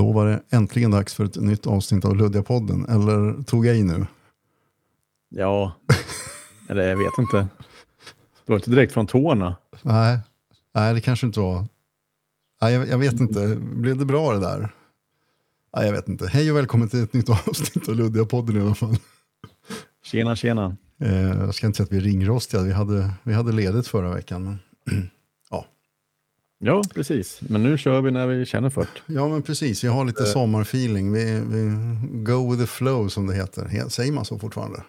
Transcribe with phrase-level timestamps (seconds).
[0.00, 2.86] Då var det äntligen dags för ett nytt avsnitt av Luddiga-podden.
[2.88, 4.06] Eller tog jag i nu?
[5.28, 5.72] Ja,
[6.68, 7.36] eller jag vet inte.
[8.46, 9.56] Det var inte direkt från tårna.
[9.82, 10.18] Nej,
[10.74, 11.66] nej det kanske inte var.
[12.62, 13.56] Nej, jag, jag vet inte.
[13.56, 14.74] Blev det bra det där?
[15.76, 16.26] Nej, jag vet inte.
[16.26, 18.96] Hej och välkommen till ett nytt avsnitt av Luddiga-podden i alla fall.
[20.04, 20.76] Tjena, tjena.
[21.00, 22.62] Eh, jag ska inte säga att vi är ringrostiga.
[22.62, 24.44] Vi hade, vi hade ledigt förra veckan.
[24.44, 25.10] Men...
[26.62, 27.40] Ja, precis.
[27.48, 29.12] Men nu kör vi när vi känner för det.
[29.14, 29.84] Ja, men precis.
[29.84, 31.12] Vi har lite sommarfeeling.
[31.12, 31.70] Vi, vi
[32.24, 33.64] go with the flow som det heter.
[33.64, 34.82] He- Säger man så fortfarande?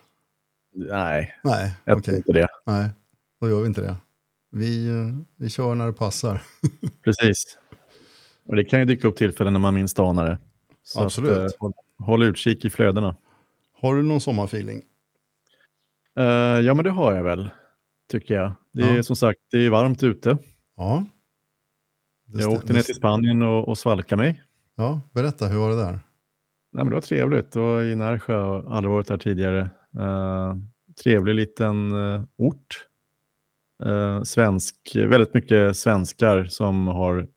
[0.76, 2.04] Nej, Nej, jag okej.
[2.04, 2.48] tror inte det.
[2.66, 2.90] Nej,
[3.42, 3.96] då gör vi inte det.
[4.52, 6.42] Vi, eh, vi kör när det passar.
[7.04, 7.58] Precis.
[8.46, 10.38] Och det kan ju dyka upp tillfällen när man minst anar det.
[10.84, 11.32] Så Absolut.
[11.32, 13.16] Att, eh, håll, håll utkik i flödena.
[13.82, 14.82] Har du någon sommarfeeling?
[16.20, 16.24] Eh,
[16.60, 17.50] ja, men det har jag väl,
[18.12, 18.52] tycker jag.
[18.74, 19.04] Det är Ja.
[19.04, 20.38] som sagt det är varmt ute.
[20.78, 21.06] Ja.
[22.34, 24.44] Det Jag åkte ner till Spanien och, och svalkade mig.
[24.76, 25.92] Ja, berätta, hur var det där?
[25.92, 27.52] Nej, men det var trevligt.
[27.52, 29.70] Det var i Närsjö, jag har aldrig varit där tidigare.
[30.00, 30.56] Eh,
[31.04, 32.88] trevlig liten eh, ort.
[33.86, 37.28] Eh, svensk, väldigt mycket svenskar som har,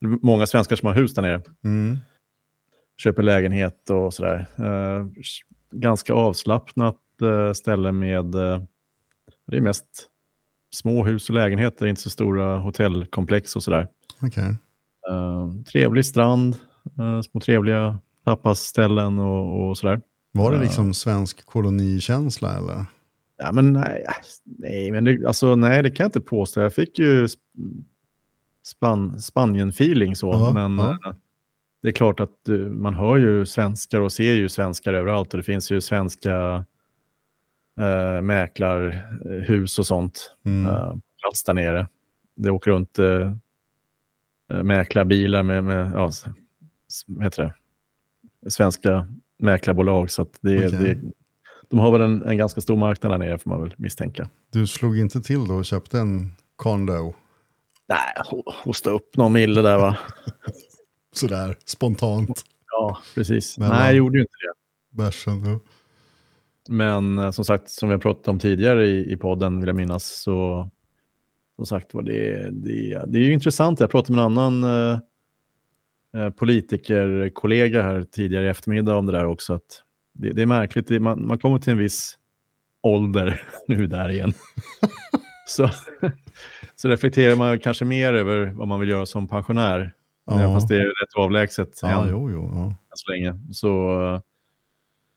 [0.00, 1.42] många svenskar som har hus där nere.
[1.64, 1.98] Mm.
[3.02, 4.46] Köper lägenhet och sådär.
[4.58, 5.06] Eh,
[5.72, 6.96] ganska avslappnat
[7.54, 8.24] ställe med,
[9.46, 9.86] det är mest
[10.74, 13.88] små hus och lägenheter, inte så stora hotellkomplex och sådär.
[14.22, 14.56] Okej.
[15.10, 16.56] Eh, trevlig strand,
[16.98, 20.00] eh, små trevliga tapasställen och, och sådär.
[20.32, 20.62] Var det Ja.
[20.62, 22.84] liksom svensk kolonikänsla eller?
[23.38, 24.04] Ja, men nej,
[24.44, 26.60] nej, men det, alltså, nej, det kan jag inte påstå.
[26.60, 27.36] Jag fick ju sp-
[28.64, 30.90] span, Spanien-feeling så, Ja, men ja.
[31.06, 31.14] eh,
[31.82, 35.36] det är klart att eh, man hör ju svenskar och ser ju svenskar överallt och
[35.38, 36.64] det finns ju svenska
[37.80, 40.66] äh, mäklarhus och sånt Mm.
[40.74, 41.88] eh, på plats där nere.
[42.36, 43.32] Det åker runt äh,
[44.62, 46.10] mäklarbilar med, med ja,
[47.06, 47.54] vad heter det?
[48.50, 50.10] svenska mäklarbolag.
[50.10, 50.78] Så det, Okej.
[50.94, 50.98] det,
[51.70, 54.28] de har väl en, en ganska stor marknad där nere får man väl misstänka.
[54.52, 57.14] Du slog inte till då och köpte en condo?
[57.88, 57.98] Nej,
[58.30, 59.96] ho- hosta upp någon mille där va?
[61.12, 62.42] Sådär, spontant.
[62.70, 63.58] Ja, precis.
[63.58, 64.96] Men Nej, jag gjorde ju inte det.
[64.96, 65.44] Bärsen.
[65.44, 65.60] Ja.
[66.68, 69.76] Men eh, som sagt, som vi har pratat om tidigare i, i podden vill jag
[69.76, 70.70] minnas, så
[71.60, 73.80] som sagt var det, det, det är ju intressant.
[73.80, 74.98] Jag pratade med en annan eh,
[76.16, 79.54] eh, politikerkollega här tidigare i eftermiddag om det där också.
[79.54, 79.82] Att
[80.12, 82.18] det, det är märkligt, det, man, man kommer till en viss
[82.82, 84.32] ålder nu där igen.
[85.46, 85.70] så,
[86.76, 89.92] så reflekterar man kanske mer över vad man vill göra som pensionär.
[90.26, 90.54] Ja.
[90.54, 92.50] Fast det är rätt avlägset Ja, än jo, jo.
[92.54, 92.64] Ja.
[92.66, 93.34] än så länge.
[93.52, 93.96] Så,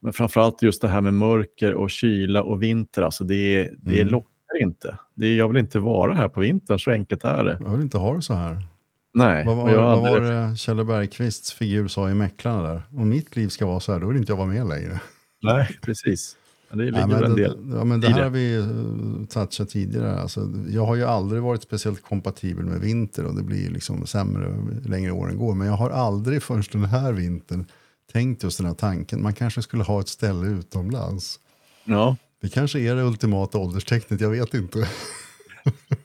[0.01, 4.11] men framförallt just det här med mörker och kyla och vinter, alltså det, det Mm.
[4.11, 4.97] lockar inte.
[5.16, 7.58] Det, jag vill inte vara här på vintern, så enkelt är det.
[7.62, 8.68] Jag vill inte ha det så här.
[9.14, 12.81] Nej, Vad vad aldrig- var det Kjell Bergqvists figur sa i Mäklarna där?
[12.91, 15.00] Om mitt liv ska vara så här, då vill inte jag vara med längre.
[15.44, 16.36] Nej, precis.
[16.69, 17.69] Men Det ligger Ja, väl en men, del.
[17.69, 18.24] det, ja, men det här det.
[18.24, 20.19] har vi uh, touchat tidigare.
[20.22, 24.53] Alltså, jag har ju aldrig varit speciellt kompatibel med vinter och det blir liksom sämre
[24.85, 25.56] längre åren går.
[25.56, 27.66] Men jag har aldrig först den här vintern
[28.14, 29.24] tänkt just den här tanken.
[29.24, 31.40] Man kanske skulle ha ett ställe utomlands.
[31.85, 34.89] Ja, Det kanske är det ultimata ålderstecknet, jag vet inte.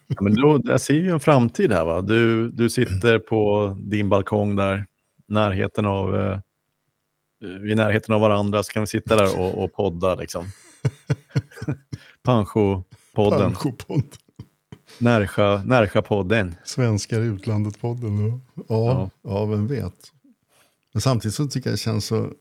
[0.07, 1.85] Ja, men då, jag ser ju en framtid här.
[1.85, 2.01] Va?
[2.01, 4.87] Du, du sitter på din balkong där,
[5.29, 6.39] närheten av, eh,
[7.61, 10.15] vid närheten av varandra, så kan vi sitta där och, och podda.
[10.15, 10.45] Liksom.
[12.25, 14.05] Pancho-podden, Panchopodd.
[14.99, 16.55] Närsjö- Närsjö-podden.
[16.65, 18.31] Svenskar i utlandet-podden.
[18.31, 18.41] då.
[18.69, 19.45] Ja, ja.
[19.45, 20.13] vem vet.
[20.93, 22.33] Men samtidigt så tycker jag det känns så,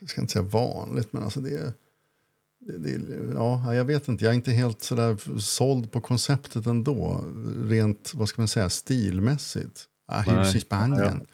[0.00, 1.72] jag ska inte säga vanligt, men alltså det är,
[2.78, 3.00] det,
[3.34, 7.24] ja, jag vet inte, jag är inte helt sådär såld på konceptet ändå.
[7.64, 9.84] Rent, vad ska man säga, stilmässigt.
[10.08, 11.26] Ah, hus i Spanien.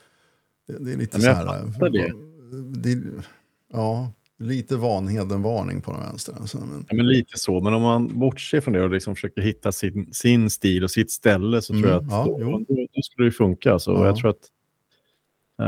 [0.69, 1.91] Det, det är lite Ja, så här.
[1.91, 2.95] det.
[2.95, 3.03] det.
[3.73, 6.35] Ja, lite Vanheden-varning på den vänster.
[6.41, 9.43] Alltså, men, Ja, men lite så, men om man bortser från det och liksom försöker
[9.43, 12.37] hitta sin, sin stil och sitt ställe så tror jag Mm, att ja,
[12.69, 13.79] då, då skulle det funka.
[13.79, 14.07] Så Ja.
[14.07, 14.51] jag tror att
[15.61, 15.67] eh,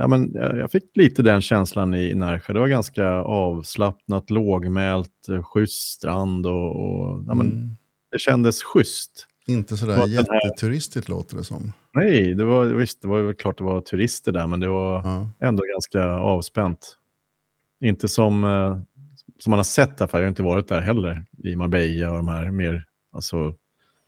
[0.00, 2.52] ja, men jag jag fick lite den känslan i Närsjö.
[2.52, 7.76] Det var ganska avslappnat, lågmält, eh, schysst strand och, och ja, men mm,
[8.12, 9.26] det kändes schysst.
[9.46, 11.72] inte sådär Och den här- jätteturistigt låter det som.
[11.94, 15.30] Nej, det var, visst, det var klart det var turister där, men det var Ja.
[15.40, 16.96] ändå ganska avspänt.
[17.80, 18.78] Inte som, eh,
[19.38, 22.16] som man har sett där, för jag har inte varit där heller, i Marbella och
[22.16, 23.54] de här mer alltså,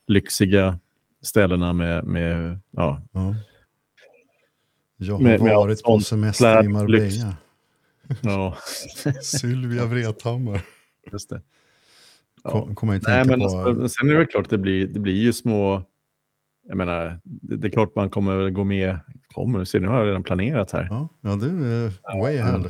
[0.07, 0.79] lyxiga
[1.23, 3.35] ställena med, med ja, Ja.
[4.99, 6.69] Jag har Med- med varit på semester i.
[6.69, 7.35] Marbella.
[8.23, 8.57] ja,
[9.23, 10.61] Sylvia Vrethammar.
[11.13, 11.41] just det.
[12.43, 13.59] Kom, kommer jag att Nej, men på.
[13.59, 15.83] alltså, sen är det väl klart att det blir, det blir ju små
[16.69, 18.99] jag menar, det, det är klart man kommer gå med,
[19.35, 20.87] kommer, se nu har jag redan planerat här.
[20.91, 21.47] Ja, ja du
[21.85, 21.93] är
[22.23, 22.65] way ahead.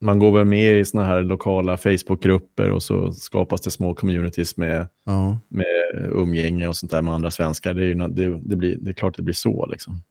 [0.00, 4.56] Man går väl med i såna här lokala Facebookgrupper och så skapas det små communities
[4.56, 5.38] med, Ja.
[5.48, 7.74] med umgänge och sånt där med andra svenskar.
[7.74, 9.66] Det är, ju, det, det, blir, det är klart det blir så.
[9.66, 10.02] Liksom.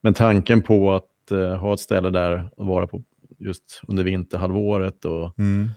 [0.00, 3.02] Men tanken på att eh, ha ett ställe där och vara på
[3.38, 5.70] just under vinterhalvåret och Mm.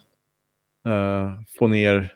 [0.88, 2.13] eh, få ner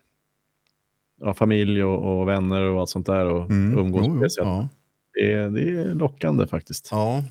[1.21, 3.77] ja, familj och, och vänner och allt sånt där och Mm.
[3.79, 4.45] umgås på det sättet.
[4.47, 4.69] ja.
[5.13, 6.87] Det, är, det är lockande faktiskt.
[6.91, 7.23] ja.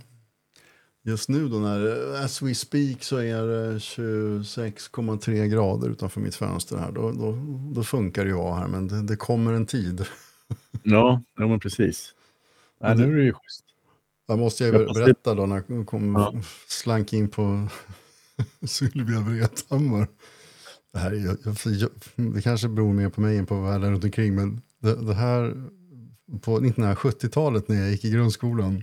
[1.06, 6.76] Just nu då när as we speak så är det 26,3 grader utanför mitt fönster
[6.76, 6.92] här.
[6.92, 7.38] Då, då,
[7.74, 10.06] då funkar att vara här men det, det kommer en tid.
[10.82, 12.14] Ja, ja men precis.
[12.80, 13.63] Nej, nu är det ju schysst.
[14.28, 16.34] Där måste jag Jag berätta då när jag kom, Ja.
[16.68, 17.68] slank in på
[18.66, 20.08] Sylvia Vrethammar.
[20.92, 21.90] Det, här jag, jag,
[22.34, 25.64] det kanske beror mer på mig än på världen runt omkring men det, det här
[26.42, 28.82] på 1970-talet när jag gick i grundskolan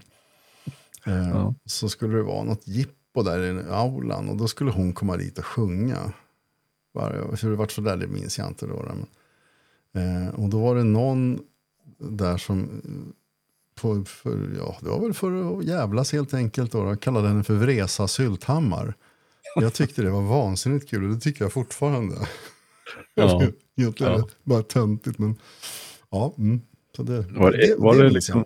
[1.05, 1.55] eh, Ja.
[1.65, 5.38] så skulle det vara något jippo där i aulan och då skulle hon komma dit
[5.38, 6.13] och sjunga.
[7.41, 8.91] Hur det vart så där det minns jag inte då,
[9.93, 11.39] Men, eh, och då var det någon
[11.99, 12.81] där som
[13.81, 16.72] på, för, ja, det var väl för att jävlas helt enkelt.
[16.72, 18.94] Då, då kallade henne för Vresa Sylthammar.
[19.56, 22.16] Jag tyckte det var vansinnigt kul och det tycker jag fortfarande.
[23.16, 23.42] Ja.
[23.78, 24.28] Egentligen Ja.
[24.44, 25.36] bara töntigt men
[26.10, 26.33] ja.
[26.38, 26.62] Mm.
[26.95, 28.45] Så det, Var det, var det minns liksom,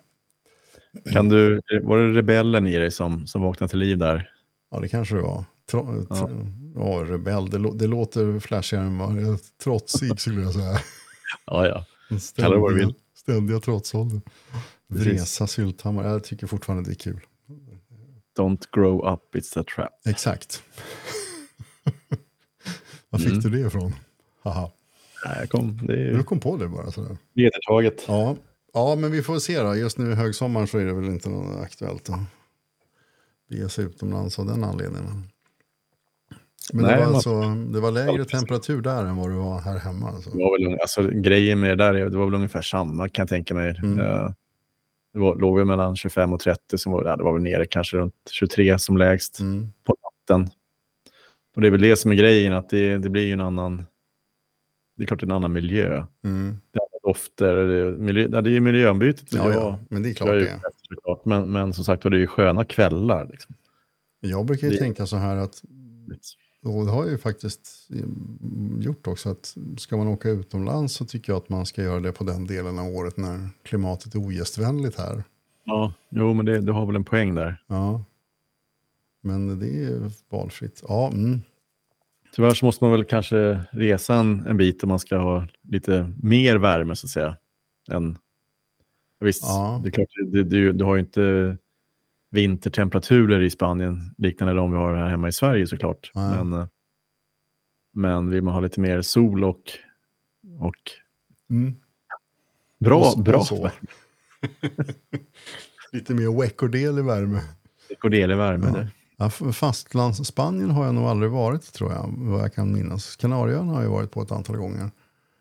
[1.03, 1.13] jag.
[1.13, 4.29] kan du, var det rebellen i dig som, som vaknade till liv där?
[4.71, 5.45] Ja det kanske det var.
[5.71, 6.29] Tro, Ja.
[6.29, 6.29] ja.
[6.75, 7.49] ja, rebell.
[7.49, 9.37] Det, det låter flashigare än vad det är.
[9.63, 10.79] Trotsig skulle jag säga.
[11.45, 11.85] Ja, ja.
[12.35, 12.93] Kalla det vad du vill.
[13.17, 14.21] Ständiga trotsåldern.
[14.89, 15.07] Precis.
[15.07, 16.07] Vresa Sylthammar.
[16.07, 17.19] Jag tycker fortfarande det är kul.
[18.37, 19.89] Don't grow up, it's a trap.
[20.05, 20.63] Exakt.
[23.09, 23.39] Var fick Mm.
[23.39, 23.93] du det ifrån?
[24.43, 24.71] Haha.
[25.25, 27.17] Nej, jag kom, det är Du kom på det bara sådär.
[27.33, 28.03] vedertaget.
[28.07, 28.35] Ja.
[28.73, 29.75] ja, men vi får se då.
[29.75, 32.19] Just nu i högsommaren så är det väl inte något aktuellt att
[33.49, 35.23] bege sig utomlands av den anledningen.
[36.73, 37.41] Men Nej, det, var man- alltså,
[37.73, 40.09] det var lägre temperatur där än vad det var här hemma.
[40.09, 40.29] Alltså.
[40.29, 43.23] Det var väl, alltså, grejen med det där, är- det var väl ungefär samma kan
[43.23, 43.77] jag tänka mig.
[43.83, 44.33] Mm.
[45.15, 47.65] Det var, låg väl mellan 25 och 30, som var, ja, det var väl nere
[47.65, 49.67] kanske runt 23 som lägst Mm.
[49.83, 50.49] på natten.
[51.55, 53.85] Och det är väl det som är grejen, att det, det blir ju en annan,
[54.97, 56.05] det är klart en annan miljö.
[56.23, 56.57] Mm.
[56.71, 59.33] Det är dofter, det är, miljö, det är ju miljöombytet.
[59.33, 61.29] Ja, ja, men det är klart det är.
[61.29, 63.27] Men, men som sagt var, det är ju sköna kvällar.
[63.31, 63.55] Liksom.
[64.19, 65.61] Jag brukar ju Det- tänka så här att,
[66.65, 71.05] och det har jag ju faktiskt mm, gjort också, att ska man åka utomlands så
[71.05, 74.19] tycker jag att man ska göra det på den delen av året när klimatet är
[74.19, 75.23] ogästvänligt här.
[75.63, 77.63] Ja, jo, men det, du har väl en poäng där.
[77.67, 78.03] Ja.
[79.21, 80.83] Men det är valfritt.
[80.87, 81.41] Ja, mm.
[82.35, 86.13] Tyvärr så måste man väl kanske resa en, en bit om man ska ha lite
[86.23, 87.37] mer värme så att säga.
[87.91, 88.17] Än,
[89.19, 89.81] visst, Ja.
[89.83, 91.57] det är klart, du, du, du har ju inte
[92.35, 96.11] vintertemperaturer i Spanien liknande de vi har här hemma i Sverige såklart.
[96.15, 96.43] Nej.
[96.43, 96.67] Men, eh,
[97.93, 99.61] men vill man ha lite mer sol och,
[100.59, 100.75] och
[101.49, 101.75] Mm.
[102.79, 103.69] bra, Och bra och.
[105.91, 107.41] Lite mer veckordel i värme.
[107.99, 108.71] Kordelig värme.
[108.75, 108.87] Ja.
[109.17, 113.15] Ja, f- fastlands Spanien har jag nog aldrig varit tror jag, vad jag kan minnas.
[113.15, 114.91] Kanarieöarna har jag varit på ett antal gånger.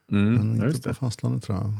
[0.08, 0.94] Men Mm, ja, inte på det.
[0.94, 1.72] fastlandet tror jag.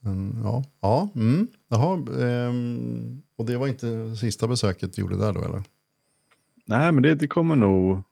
[0.00, 1.46] Men, ja, ja mm.
[1.68, 5.62] Jaha, ehm, och det var inte sista besöket du gjorde där då eller?
[6.66, 8.02] Nej, men det, det kommer nog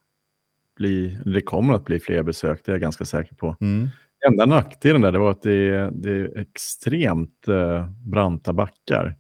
[0.77, 3.57] bli, det kommer att bli fler besök, det är jag ganska säker på.
[3.61, 3.89] Mm.
[4.27, 9.17] Enda nackdelen där det var att det det är extremt eh, branta backar.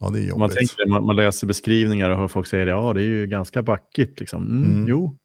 [0.00, 0.56] Ja, det är Om Man, jobbigt.
[0.58, 3.62] tänker, man, man läser beskrivningar och hör folk säga det, ja det är ju ganska
[3.62, 4.20] backigt.
[4.20, 4.42] Liksom.
[4.46, 4.88] Mm, Mm.
[4.88, 5.16] Jo,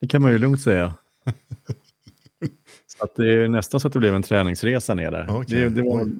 [0.00, 0.94] det kan man ju lugnt säga.
[2.86, 5.26] så att det är nästan så att det blev en träningsresa ner där.
[5.30, 5.60] Okej.
[5.60, 6.10] Det, det var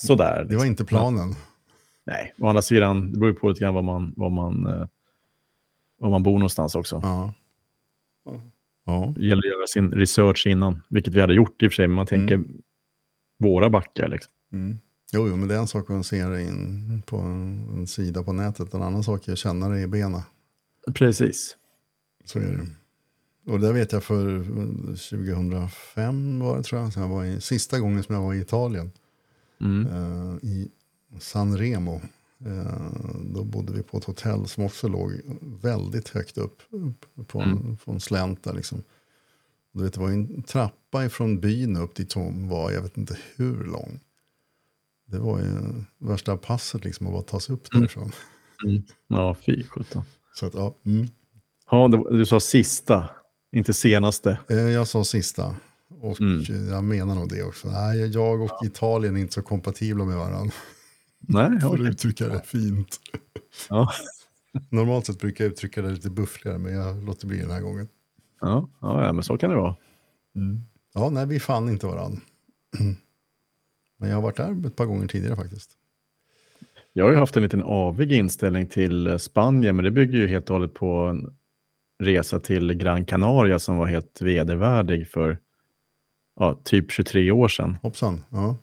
[0.00, 0.46] Sådär.
[0.48, 1.34] Det var inte planen.
[2.04, 4.86] Nej, å andra sidan, det beror ju på lite grann var man, var man, eh,
[5.98, 7.00] var man bor någonstans också.
[7.02, 7.34] Ja.
[8.84, 9.12] Ja.
[9.16, 11.88] Det gäller att göra sin research innan, vilket vi hade gjort i och för sig,
[11.88, 12.44] men man tänker
[13.38, 14.08] våra backar.
[14.08, 14.32] Liksom.
[14.52, 14.78] Mm.
[15.12, 18.22] Jo, jo, men det är en sak att se det in på en, en sida
[18.22, 18.74] på nätet.
[18.74, 20.20] En annan sak är att känna det i benen.
[20.94, 21.56] Precis.
[22.24, 22.66] Så är det.
[23.52, 24.44] Och det vet jag för eh,
[24.94, 26.92] 2005 var det tror jag.
[26.96, 28.92] Jag var i, sista gången som jag var i Italien.
[29.62, 29.86] Mm.
[29.86, 30.70] eh, I
[31.20, 32.00] San Remo.
[32.46, 32.90] Eh,
[33.34, 35.12] då bodde vi på ett hotell som också låg
[35.62, 36.62] väldigt högt upp.
[37.26, 37.76] På en, Mm.
[37.76, 38.82] på en slänt där liksom.
[39.72, 43.18] Du vet, det var en trappa ifrån byn upp dit hon var, jag vet inte
[43.36, 44.00] hur lång.
[45.06, 47.80] Det var ju värsta passet liksom att bara ta sig upp Mm.
[47.80, 48.12] därifrån.
[48.64, 48.82] Mm.
[49.08, 50.02] Ja, fy sjutton.
[50.34, 51.06] Så att, ja, mm.
[51.70, 53.08] Ja, du sa sista,
[53.52, 54.38] inte senaste.
[54.48, 55.56] Eh, Jag sa sista.
[56.00, 56.68] Och Mm.
[56.70, 57.68] jag menar nog det också.
[57.70, 60.52] Nej, jag och Italien är inte så kompatibla med varandra.
[61.20, 63.00] Nej, För att uttrycka det fint.
[63.68, 63.92] Ja.
[64.68, 67.88] Normalt sett brukar jag uttrycka det lite buffligare, men jag låter bli den här gången.
[68.40, 69.76] Ja, ja, men så kan det vara.
[70.94, 72.20] Ja, nej, vi fann inte varandra.
[73.98, 75.70] Men jag har varit där ett par gånger tidigare faktiskt.
[76.92, 80.26] Jag har ju haft en liten avig inställning till eh, Spanien, men det bygger ju
[80.28, 81.36] helt och hållet på en
[82.02, 85.38] resa till Gran Canaria som var helt vedervärdig för
[86.40, 87.76] ja, typ 23 år sedan.
[87.82, 88.24] Hoppsan.
[88.30, 88.56] Ja.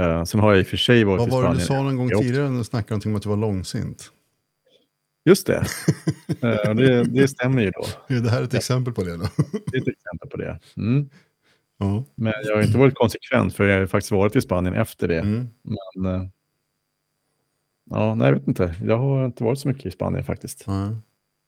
[0.00, 1.58] Eh, sen har jag i och för sig varit Vad i var det Spanien.
[1.58, 4.12] du sa någon gång tidigare när du snackade någonting om att du var långsint?
[5.24, 5.66] Just det.
[6.42, 7.04] Eh, det.
[7.04, 8.14] Det stämmer ju då.
[8.14, 9.28] Är det här ett exempel på det då?
[9.66, 10.58] Det är ett exempel på det.
[10.76, 11.08] Mm.
[11.78, 12.04] Ja.
[12.14, 15.08] Men jag har inte varit konsekvent för jag har ju faktiskt varit i Spanien efter
[15.08, 15.18] det.
[15.20, 15.48] Mm.
[15.94, 16.26] Men, eh,
[17.90, 18.74] ja, nej, jag vet inte.
[18.84, 20.64] Jag har inte varit så mycket i Spanien faktiskt.
[20.66, 20.96] Ja.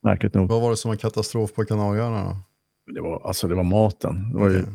[0.03, 0.49] Märkligt nog.
[0.49, 2.37] Vad var det som var katastrof på Kanarieöarna?
[2.95, 4.33] Det var, alltså, det var maten.
[4.33, 4.73] Det var ju Okej.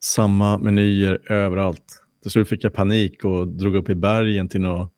[0.00, 2.02] Samma menyer överallt.
[2.22, 4.88] Till slut fick jag panik och drog upp i bergen till någon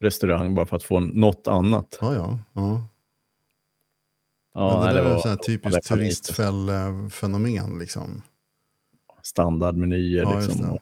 [0.00, 1.98] restaurang bara för att få något annat.
[2.00, 2.38] Ja, ja.
[2.52, 2.88] ja.
[4.54, 7.78] Ja, det nej, det är var ett typiskt turistfällefenomen.
[7.78, 8.22] Liksom.
[9.22, 10.78] standardmenyer Ja, liksom,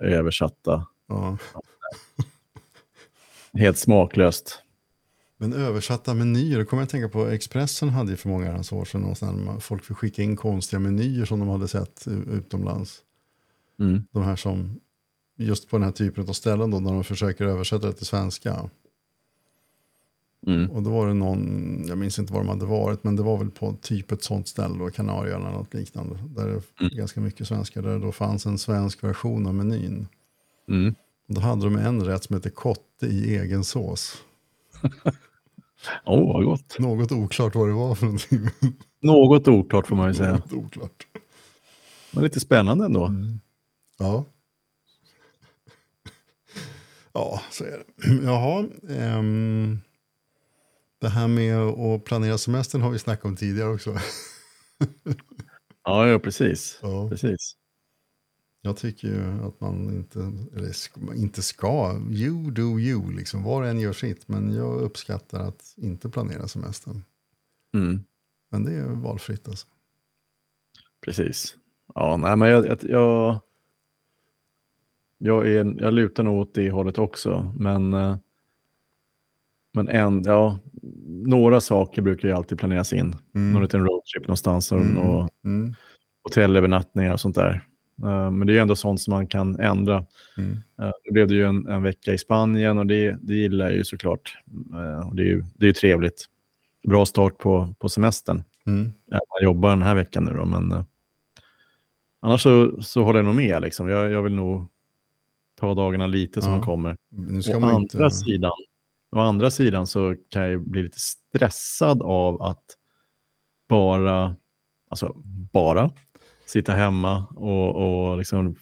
[0.00, 0.86] översatta.
[1.08, 1.38] Ja.
[3.52, 4.62] Helt smaklöst.
[5.40, 7.26] Men översatta menyer, kommer jag att tänka på.
[7.26, 11.24] Expressen hade ju för många herrans år sedan man- folk fick skicka in konstiga menyer
[11.24, 13.00] som de hade sett utomlands.
[13.80, 14.02] Mm.
[14.10, 14.80] De här som,
[15.36, 18.70] just på den här typen av ställen då, när de försöker översätta det till svenska.
[20.46, 20.70] Mm.
[20.70, 23.38] Och då var det någon, jag minns inte var de hade varit, men det var
[23.38, 26.18] väl på typ ett sånt ställe, då, Kanarieöarna eller något liknande.
[26.36, 30.08] Där det är ganska mycket svenskar, där det då fanns en svensk version av menyn.
[30.68, 30.94] Mm.
[31.28, 34.16] Och då hade de en rätt som heter kotte i egen sås.
[36.04, 36.78] Åh, vad gott.
[36.78, 38.48] Något oklart vad det var för någonting.
[39.00, 40.32] Något oklart får man ju säga.
[40.32, 41.06] Något oklart.
[42.10, 43.12] Men lite spännande ändå.
[43.98, 44.24] Ja.
[47.12, 48.24] Ja, så är det.
[48.24, 48.66] Jaha.
[48.90, 49.80] ehm,
[51.00, 53.98] det här med att planera semestern har vi snackat om tidigare också.
[55.84, 56.78] Ja, ja precis.
[56.82, 57.08] Ja.
[57.08, 57.56] precis.
[58.62, 60.18] Jag tycker ju att man inte,
[60.56, 63.42] eller inte ska, you do you, liksom.
[63.42, 64.28] var och en gör sitt.
[64.28, 67.02] Men jag uppskattar att inte planera semestern.
[67.74, 68.04] Mm.
[68.50, 69.66] Men det är valfritt alltså.
[71.04, 71.56] Precis.
[71.94, 73.40] Ja, nej, men jag, jag, jag,
[75.18, 77.54] jag, är, jag lutar nog åt det hållet också.
[77.58, 78.16] Men, eh,
[79.72, 80.58] men en, ja,
[81.08, 83.16] några saker brukar ju alltid planeras in.
[83.34, 83.52] Mm.
[83.52, 84.98] Någon liten roadtrip någonstans och, Mm.
[84.98, 85.74] och Mm.
[86.22, 87.67] hotellövernattningar och sånt där.
[88.02, 90.06] Eh, Men det är ändå sånt som man kan ändra.
[90.38, 90.50] Mm.
[90.80, 93.74] Eh, Nu blev det ju en, en vecka i Spanien och det, det gillar jag
[93.74, 94.38] ju såklart.
[94.72, 96.24] Eh, Och det är ju det är trevligt.
[96.88, 98.42] Bra start på, på semestern.
[98.66, 98.92] Mm.
[99.06, 100.84] Jag jobbar den här veckan nu då, men
[102.20, 103.62] annars så, så håller jag nog med.
[103.62, 103.88] Liksom.
[103.88, 104.66] Jag, jag vill nog
[105.60, 106.56] ta dagarna lite som Ja.
[106.58, 106.96] de kommer.
[107.10, 108.10] Nu ska Å andra, inte...
[108.10, 108.52] sidan,
[109.16, 112.64] å andra sidan så kan jag ju bli lite stressad av att
[113.68, 114.36] bara,
[114.88, 115.12] alltså
[115.52, 115.90] bara,
[116.48, 117.76] sitta hemma och,
[118.10, 118.54] och liksom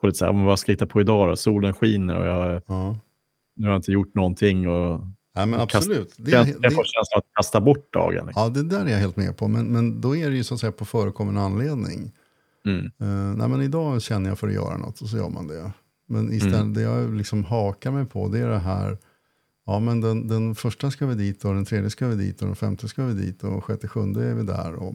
[0.00, 1.36] få lite så här, "Men vad ska jag hitta på idag då?
[1.36, 2.96] Solen skiner och jag, Ja.
[3.56, 4.68] nu har jag inte gjort någonting.
[4.68, 5.00] Och
[5.34, 6.14] Nej, men Kast- absolut.
[6.18, 8.26] Det, jag, är- jag får det, känslan att kasta bort dagen.
[8.26, 8.42] Liksom.
[8.42, 9.48] ja, det där är jag helt med på.
[9.48, 12.12] Men, men då är det ju så att säga på förekommande anledning.
[12.66, 12.84] Mm.
[12.84, 15.72] Uh, nej, men idag känner jag för att göra något och så gör man det.
[16.08, 16.74] Men istället, Mm.
[16.74, 18.98] det jag liksom hakar mig på det är det här.
[19.66, 22.46] Ja, men den, den första ska vi dit och den tredje ska vi dit och
[22.46, 24.74] den femte ska vi dit och sjätte, sjunde är vi där.
[24.74, 24.94] Och,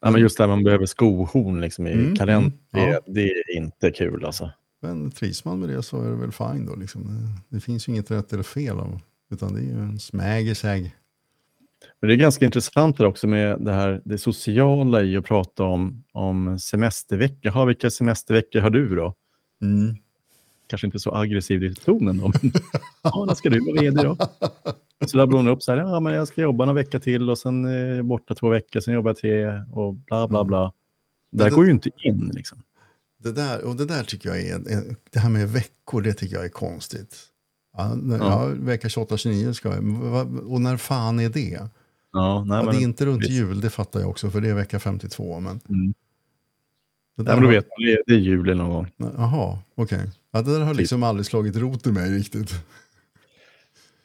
[0.00, 0.10] Ja.
[0.10, 3.00] Men just det här man behöver skohorn liksom i Mm, kalendern, mm, ja.
[3.06, 4.50] det, det är inte kul alltså.
[4.82, 6.74] men trivs man med det så är det väl fine då.
[6.74, 7.28] Liksom.
[7.48, 8.78] Det, finns ju inget rätt eller fel.
[8.78, 9.00] Om,
[9.30, 10.94] utan det är ju en smägersäg.
[12.00, 16.04] Men det är ganska intressant också med det här det sociala i att prata om,
[16.12, 17.66] om semesterveckor.
[17.66, 19.14] Vilka semesterveckor har du då?
[19.62, 19.96] Mm.
[20.68, 22.28] Kanske inte så aggressiv i tonen då.
[22.42, 22.52] Men,
[23.02, 24.16] ja, när ska du vara ledig då?
[25.06, 27.38] Så där blåser upp så här, ja men jag ska jobba några vecka till och
[27.38, 27.64] sen
[27.98, 30.72] eh, borta två veckor, sen jobbar jag tre och bla bla bla.
[31.32, 32.62] Det det- går ju inte in liksom.
[33.22, 36.36] Det där, och det där tycker jag är, är- det här med veckor, det tycker
[36.36, 37.16] jag är konstigt.
[37.76, 38.46] Ja, Ja.
[38.58, 41.58] vecka 28-29 ska jag, men och när fan är det?
[42.12, 43.30] Ja, nej, Ja, men, det är inte runt visst.
[43.30, 45.40] jul, det fattar jag också, för det är vecka 52.
[45.40, 45.94] Men Mm.
[47.22, 48.90] Det där men har- vet det är, det är jul någon gång.
[49.16, 50.10] Jaha, okej.
[50.30, 52.50] Ja, det där har liksom aldrig slagit rot i mig riktigt.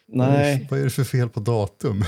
[0.08, 2.03] Nej, Vad är det för fel på datum?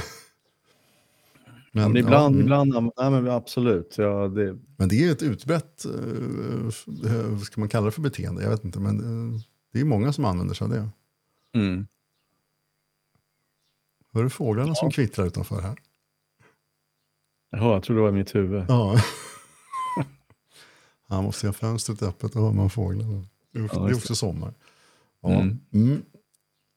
[1.72, 2.42] Men, men ibland, ja, mm.
[2.42, 3.96] ibland, nej men absolut.
[3.98, 5.86] Ja, det, men det är ett utbrett,
[7.30, 8.44] vad ska man kalla det för beteende?
[8.44, 9.42] Jag vet inte, men eh,
[9.74, 10.90] det är många som använder sig av det.
[11.60, 11.88] mm.
[14.14, 15.76] Hör du fåglarna som kvittrar utanför här?
[17.52, 18.66] Jaha, jag tror det var i mitt huvud.
[18.68, 19.00] Ja.
[21.10, 23.26] Han måste ha fönstret öppet och hör man fåglarna.
[23.54, 24.54] Det är, Ja, också sommar.
[25.22, 25.34] Ja.
[25.34, 25.60] Mm.
[25.74, 26.02] Mm.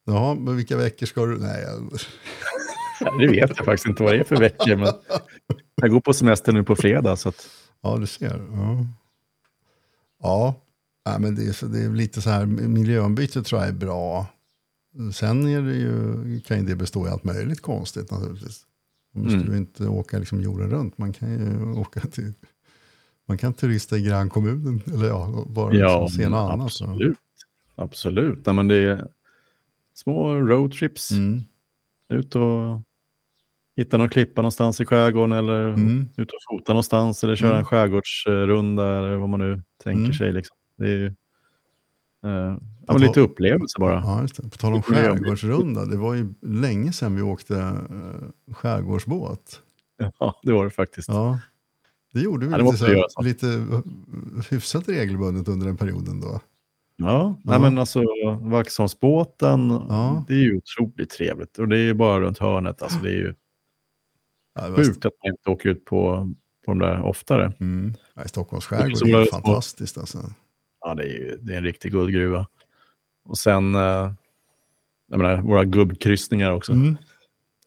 [0.07, 1.39] Jaha, men vilka veckor ska du...
[1.39, 1.91] Nej, jag...
[3.01, 4.93] Ja, Det vet jag faktiskt inte vad det är för veckor, men
[5.75, 7.17] jag går på semester nu på fredag.
[7.17, 7.49] Så att,
[7.83, 8.47] ja du ser.
[8.53, 8.87] Ja,
[10.23, 10.55] ja.
[11.07, 14.27] Nej, men det, är, det är lite så här, miljöombyte tror jag är bra.
[15.15, 18.65] Sen är det ju, kan ju det bestå i allt möjligt konstigt naturligtvis.
[19.15, 19.53] Man måste Mm.
[19.53, 20.99] ju inte åka liksom jorden runt.
[20.99, 22.33] Man kan ju åka till...
[23.29, 26.73] Man kan turista i grannkommunen eller ja, bara ja, liksom se något annat.
[26.73, 26.85] så.
[26.85, 27.19] absolut.
[27.75, 28.47] Absolut.
[28.47, 29.09] Nej, men det är
[29.95, 31.11] små roadtrips.
[31.13, 31.41] Mm.
[32.09, 32.81] Ut och
[33.77, 36.09] hitta någon klippa någonstans i skärgården eller Mm.
[36.17, 37.59] ut och fota någonstans eller köra Mm.
[37.59, 40.13] en skärgårdsrunda eller vad man nu tänker Mm.
[40.15, 40.33] sig.
[40.33, 40.57] Liksom.
[40.77, 41.07] Det är ju
[42.25, 42.57] eh,
[42.87, 43.95] ja, lite upplevelse bara.
[43.95, 44.43] Ja, just det.
[44.43, 45.85] På tal om skärgårdsrunda.
[45.85, 49.63] Det var ju länge sedan vi åkte uh, skärgårdsbåt.
[50.21, 51.09] Ja, det var det faktiskt.
[51.09, 51.39] Ja.
[52.13, 53.23] Det gjorde vi Ja, det lite, måste så vi här, göra så.
[53.23, 56.41] lite eh, hyfsat regelbundet under den perioden då.
[56.97, 57.59] Ja, nej, Ja.
[57.61, 58.03] men alltså
[58.41, 60.25] Vaxholmsbåten, Ja.
[60.29, 61.59] det är ju otroligt trevligt.
[61.59, 62.83] Och det är ju bara runt hörnet.
[62.83, 63.35] Alltså, det är ju
[64.55, 66.33] Ja, det sjukt att man inte åker ut på,
[66.67, 67.53] på de där oftare.
[67.61, 67.95] Mm.
[68.15, 69.99] Ja, i Stockholms Det är skärgård så är ju bra- fantastiskt.
[69.99, 70.19] Alltså.
[70.81, 72.47] Ja, det är, ju, det är en riktig guldgruva.
[73.25, 74.13] Och sen, eh,
[75.11, 76.73] jag menar, våra gubbkryssningar också.
[76.73, 76.97] Mm.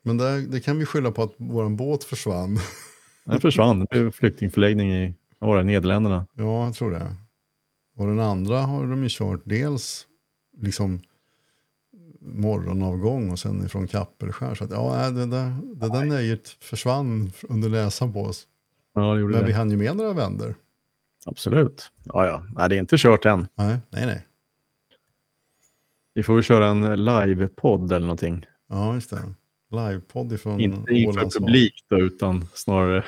[0.03, 2.57] Men där, det kan vi skylla på att vår båt försvann.
[3.25, 3.79] Den försvann.
[3.79, 6.27] Det blev flyktingförläggning i var det, Nederländerna.
[6.33, 7.15] ja, jag tror det.
[7.97, 10.07] Och den andra har de ju kört dels
[10.57, 10.99] liksom
[12.21, 14.55] morgonavgång och sen ifrån Kappelskär.
[14.55, 18.47] Så att, ja, det där, det där nöjet försvann under näsan på oss.
[18.95, 19.47] Ja, det gjorde Men det.
[19.47, 20.55] vi hann ju med några vändor.
[21.25, 21.91] Absolut.
[22.03, 22.43] Ja, ja.
[22.55, 23.47] Nej, det är inte kört än.
[23.55, 24.27] Nej, nej, nej.
[26.13, 28.45] Vi får väl köra en live-podd eller någonting.
[28.69, 29.33] Ja, just det.
[29.71, 33.03] Livepodd ifrån Inte inför publik då, utan snarare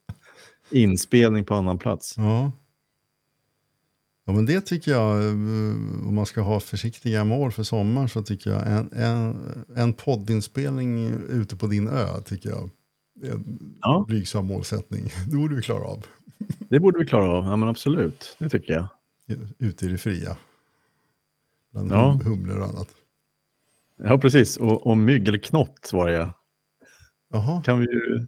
[0.70, 2.14] inspelning på annan plats.
[2.16, 2.52] Ja.
[4.24, 5.30] Ja, men det tycker jag, eh,
[6.08, 9.36] om man ska ha försiktiga mål för sommar så tycker jag en, en,
[9.76, 12.70] en poddinspelning ute på din ö tycker jag
[13.22, 14.04] är en Ja.
[14.08, 15.10] blygsam målsättning.
[15.30, 16.06] Det borde vi klara av.
[16.68, 17.44] Det borde vi klara av.
[17.44, 18.36] Ja, men absolut.
[18.38, 18.86] Det tycker jag.
[19.58, 20.36] Ute i det fria.
[21.72, 22.12] Bland Ja.
[22.12, 22.88] hum- humlor och annat.
[24.04, 24.56] Ja, precis.
[24.56, 26.30] Och, och mygg eller knott var det.
[27.32, 28.26] Jaha, Kan vi ju...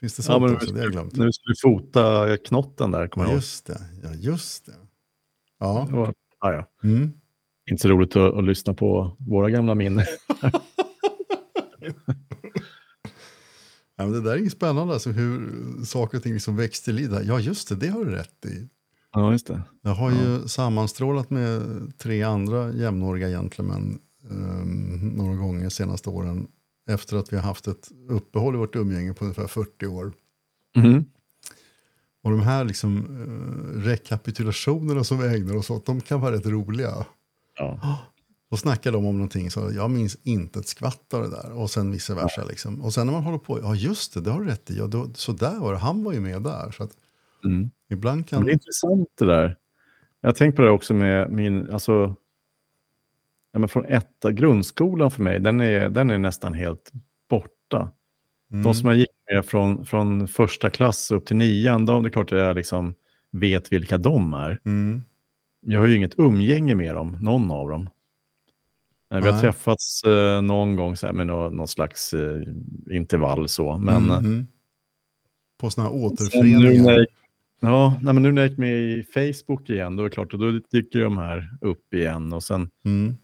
[0.00, 0.72] finns det Ja, sånt men också?
[0.72, 1.16] Det har jag glömt.
[1.16, 3.80] Nu ska vi fota knotten där, kommer Ja, jag just det.
[4.02, 4.72] Ja, just det.
[5.58, 5.86] Ja.
[5.90, 6.88] Det var- Ja, ja.
[6.88, 7.12] Mm.
[7.70, 10.04] Inte så roligt att, att lyssna på våra gamla minnen.
[13.96, 15.50] Ja, men det där är spännande, alltså hur
[15.84, 17.10] saker och ting liksom växt till liv.
[17.24, 18.68] Ja, just det, det har du rätt i.
[19.12, 19.62] Ja, just det.
[19.82, 21.62] Jag har ju sammanstrålat med
[21.98, 23.98] tre andra jämnåriga gentlemän
[24.30, 26.48] um, några gånger senaste åren.
[26.90, 30.12] Efter att vi har haft ett uppehåll i vårt umgänge på ungefär 40 år.
[30.76, 31.04] Mhm.
[32.22, 36.46] Och de här liksom, eh, rekapitulationerna som vi ägnar oss åt, de kan vara rätt
[36.46, 37.06] roliga.
[37.58, 37.98] Ja.
[38.50, 41.52] Då snackar de om någonting så jag minns inte ett skvatt av det där.
[41.52, 42.44] Och sen vice versa.
[42.44, 42.82] Liksom.
[42.82, 44.78] Och sen när man håller på, ja just det, det har du rätt i.
[44.78, 46.70] Ja, då, så där var det, han var ju med där.
[46.70, 46.90] Så att
[47.44, 47.70] Mm.
[47.90, 48.44] ibland Men kan...
[48.44, 49.56] det är intressant det där.
[50.20, 52.16] Jag har tänkt på det också med min, alltså,
[53.58, 56.92] ja, men från etta, grundskolan för mig, den är, den är nästan helt
[57.30, 57.90] borta.
[58.52, 58.62] Mm.
[58.62, 62.10] De som jag gick med från, från första klass upp till nian, de, det är
[62.10, 62.94] klart att jag liksom
[63.30, 64.60] vet vilka de är.
[64.64, 65.02] Mm.
[65.60, 67.90] Jag har ju inget umgänge med dem, någon av dem.
[69.10, 72.42] Vi har träffats eh, någon gång så här, med nå, någon slags eh,
[72.90, 74.46] intervall så, men Mm.
[75.60, 76.92] På sådana här återföreningar.
[76.92, 77.06] jag,
[77.60, 80.32] ja, nej, men nu när jag gick med i Facebook igen, då är det klart,
[80.32, 83.16] och då dyker de här upp igen och sen Mm.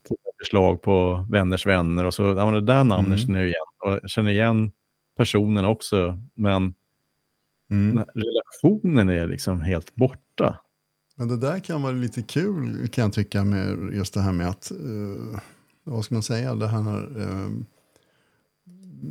[0.44, 3.18] Förslag på vänners vänner och så, ja, men det där namnet Mm.
[3.18, 3.66] känner jag igen.
[3.84, 4.72] Och jag känner igen
[5.16, 6.74] personen också, men
[7.70, 8.04] Mm.
[8.14, 10.60] relationen är liksom helt borta.
[11.16, 14.48] Men det där kan vara lite kul kan jag tycka med just det här med
[14.48, 15.40] att, eh,
[15.84, 17.50] vad ska man säga, det här, eh,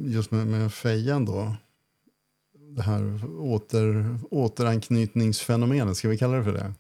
[0.05, 1.55] just med, med fejan då.
[2.75, 6.73] Det här åter, återanknytningsfenomenet, ska vi kalla det för det?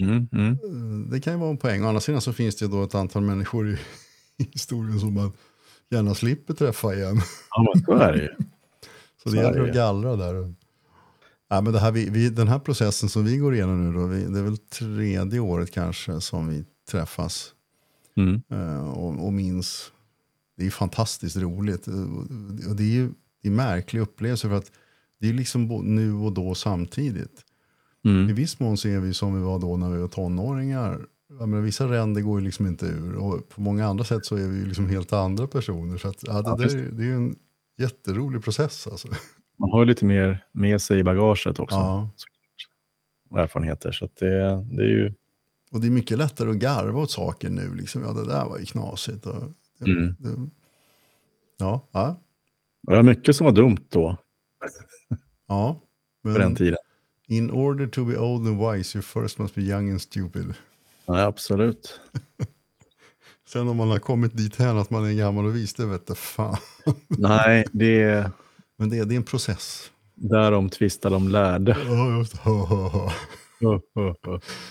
[0.00, 0.52] Mm, mm.
[0.52, 1.84] Eh, Det kan ju vara en poäng.
[1.84, 3.72] Å andra sidan så finns det då ett antal människor i,
[4.44, 5.32] i historien som man
[5.90, 7.20] gärna slipper träffa igen.
[7.50, 8.28] Ja, men så är det ju.
[9.22, 10.54] Så det är gäller att gallra där.
[11.48, 14.06] Ja, men det här, vi, vi, den här processen som vi går igenom nu, då,
[14.06, 17.54] vi, det är väl tredje året kanske som vi träffas
[18.16, 18.42] Mm.
[18.50, 19.92] eh, och, och minns.
[20.56, 21.88] Det är fantastiskt roligt.
[21.88, 21.94] Eh,
[22.70, 23.06] Och det är ju
[23.42, 24.70] det är en märklig upplevelse för att
[25.20, 27.44] det är liksom nu och då samtidigt.
[28.04, 28.34] I Mm.
[28.34, 31.06] viss mån så är vi som vi var då när vi var tonåringar.
[31.38, 34.36] Jag menar, vissa ränder går ju liksom inte ur och på många andra sätt så
[34.36, 35.98] är vi ju liksom helt andra personer.
[35.98, 37.36] Så att, ja, det, där, det är ju en
[37.78, 39.08] jätterolig process alltså.
[39.58, 41.76] Man har ju lite mer med sig i bagaget också.
[41.76, 42.10] Ja.
[43.38, 43.92] erfarenheter.
[43.92, 44.28] Så det,
[44.76, 45.14] det är ju...
[45.72, 47.74] Och det är mycket lättare att garva åt saker nu.
[47.74, 48.02] Liksom.
[48.02, 49.26] Ja, det där var ju knasigt.
[49.26, 49.42] Och,
[49.86, 50.14] Mm.
[50.18, 50.50] det,
[51.58, 52.16] ja, ja,
[52.82, 54.16] Det var mycket som var dumt då,
[55.48, 55.80] ja.
[56.22, 56.76] på den Men tiden.
[57.30, 60.54] In order to be old and wise you first must be young and stupid.
[61.06, 62.00] Ja, absolut.
[63.48, 66.02] Sen om man har kommit dit här att man är gammal och vis, det vet
[66.08, 66.56] jag fan.
[67.08, 68.30] Nej, det är
[68.78, 69.90] Men det, det är en process.
[70.14, 71.76] därom tvistar de lärde.
[72.18, 72.36] Just.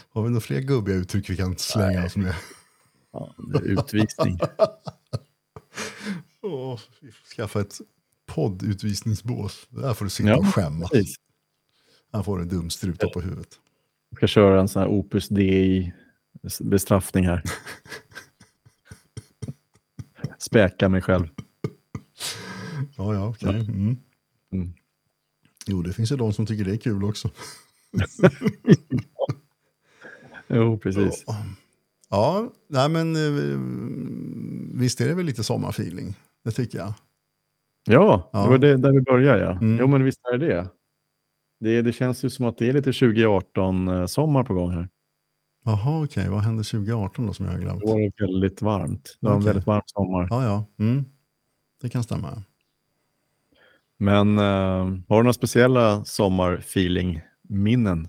[0.10, 2.36] Har vi några fler gubbiga uttryck vi kan slänga oss med?
[3.12, 4.40] Ja, utvisning.
[6.42, 6.80] Får
[7.36, 7.78] skaffa ett
[8.28, 9.68] poddutvisningsbås.
[9.70, 10.92] Där får du sitta Ja, och skämmas.
[12.12, 13.48] Han får en dum struta på huvudet.
[14.10, 15.94] Jag ska köra en sån här Opus Dei
[16.60, 17.44] bestraffning här.
[20.38, 21.28] Späka mig själv.
[22.98, 23.50] Ja, ja, okej.
[23.50, 23.98] Mm.
[24.54, 24.74] Mm.
[25.68, 27.30] Jo, det finns ju de som tycker det är kul också.
[30.48, 31.26] Jo, precis.
[32.10, 33.60] Ja, nej men eh,
[34.80, 36.16] visst är det väl lite sommarfeeling.
[36.44, 36.94] Det tycker jag.
[37.86, 38.44] Ja, Ja.
[38.44, 39.44] det var det där vi började.
[39.44, 39.52] Ja.
[39.52, 39.78] Mm.
[39.80, 40.70] Jo, men visst är det det.
[41.60, 41.82] Det.
[41.82, 44.90] Det känns ju som att det är lite 2018-sommar på gång här.
[45.66, 46.30] Jaha, okej.
[46.30, 47.82] Vad hände 2018 då som jag har glömt?
[47.82, 49.18] Det var väldigt varmt.
[49.20, 49.48] Det var en Okej.
[49.48, 50.28] väldigt varm sommar.
[50.30, 50.66] Ja, ja.
[50.86, 51.06] Mm.
[51.82, 52.44] Det kan stämma.
[53.98, 54.44] Men eh,
[55.08, 58.08] har du några speciella sommarfeeling-minnen?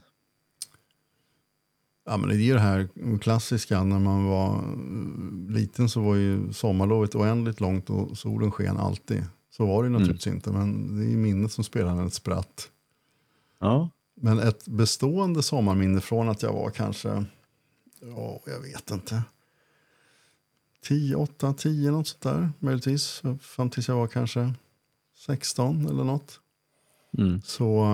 [2.04, 2.88] Ja, men det är ju det här
[3.20, 3.84] klassiska.
[3.84, 9.24] När man var eh, liten så var ju sommarlovet oändligt långt och solen sken alltid.
[9.50, 12.68] Så var det ju naturligtvis inte, men det är minnet som spelar ett spratt.
[13.61, 17.25] Ja, Men ett bestående sommarminne från att jag var kanske,
[18.01, 19.23] ja, jag vet inte.
[20.83, 23.23] 10, 8, 10 något sånt där möjligtvis.
[23.40, 24.55] Fram tills jag var kanske
[25.27, 26.40] 16 eller något.
[27.18, 27.40] mm.
[27.44, 27.85] Så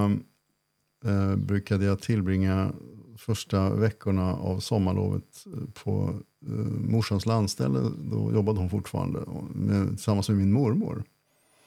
[1.04, 2.72] eh, brukade jag tillbringa
[3.16, 5.44] första veckorna av sommarlovet
[5.84, 6.52] på eh,
[6.90, 7.80] morsans landställe.
[7.98, 9.20] Då jobbade hon fortfarande
[9.54, 11.04] med, tillsammans med min mormor.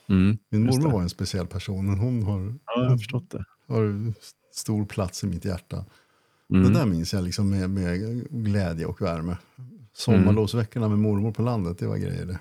[0.10, 0.38] Mm.
[0.50, 1.86] Min mormor var en speciell person.
[1.86, 3.46] men Hon har, ja jag har förstått det.
[3.70, 4.14] Har
[4.54, 5.86] stor plats i mitt hjärta.
[6.54, 6.64] Mm.
[6.74, 9.38] Det där minns jag liksom med, med glädje och värme.
[9.94, 12.40] Sommarlovsveckorna med mormor på landet, det var grejer det.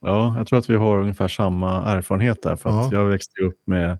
[0.00, 2.56] Ja, jag tror att vi har ungefär samma erfarenhet där.
[2.56, 2.98] För att Ja.
[2.98, 3.98] Jag växte upp med,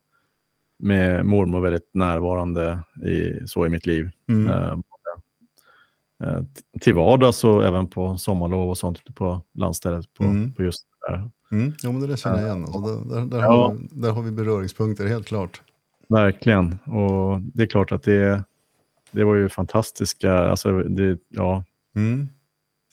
[0.79, 4.11] med mormor väldigt närvarande i, så i mitt liv.
[4.29, 4.47] Mm.
[4.53, 4.79] Eh,
[6.25, 6.43] eh,
[6.81, 10.53] till vardags och även på sommarlov och sånt på landstället på, Mm.
[10.53, 11.31] på just det där.
[11.53, 11.73] Mm.
[11.83, 12.65] Ja, men det där känner jag igen.
[12.65, 13.67] Alltså, där, där, där, Ja.
[13.69, 15.63] har, där har vi beröringspunkter, helt klart.
[16.09, 16.79] Verkligen.
[16.85, 18.45] Och det är klart att det,
[19.11, 21.65] det var ju fantastiska, alltså det, ja,
[21.97, 22.29] Mm.